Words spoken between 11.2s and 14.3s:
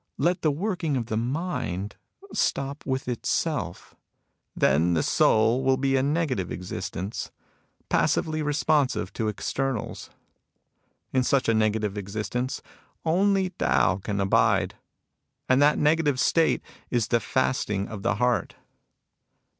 such a negative existence, only Tao can